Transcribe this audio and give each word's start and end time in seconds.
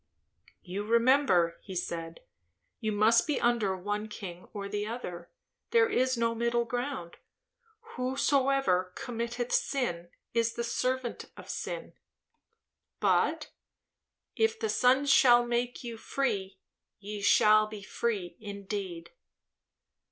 "You 0.63 0.83
remember," 0.83 1.59
he 1.61 1.75
said. 1.75 2.21
"You 2.79 2.91
must 2.91 3.27
be 3.27 3.39
under 3.39 3.77
one 3.77 4.07
king 4.07 4.47
or 4.51 4.67
the 4.67 4.87
other; 4.87 5.29
there 5.69 5.87
is 5.87 6.17
no 6.17 6.33
middle 6.33 6.65
ground. 6.65 7.17
'Whosoever 7.97 8.93
committeth 8.95 9.51
sin, 9.51 10.09
is 10.33 10.53
the 10.55 10.63
servant 10.63 11.25
of 11.37 11.51
sin'; 11.51 11.93
but, 12.99 13.51
'If 14.35 14.59
the 14.59 14.69
Son 14.69 15.05
shall 15.05 15.45
make 15.45 15.83
you 15.83 15.97
free, 15.97 16.57
ye 16.97 17.21
shall 17.21 17.67
be 17.67 17.83
free 17.83 18.37
indeed.'" 18.39 19.11